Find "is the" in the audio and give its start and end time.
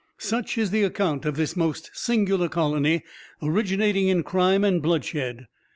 0.57-0.81